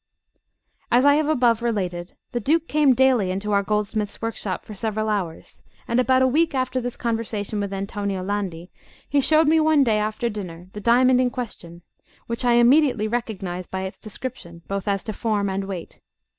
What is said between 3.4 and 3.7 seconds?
our